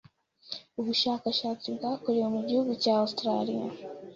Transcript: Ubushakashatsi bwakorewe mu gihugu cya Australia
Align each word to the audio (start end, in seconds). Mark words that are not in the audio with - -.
Ubushakashatsi 0.79 1.67
bwakorewe 1.75 2.27
mu 2.35 2.41
gihugu 2.47 2.71
cya 2.83 2.93
Australia 3.03 3.63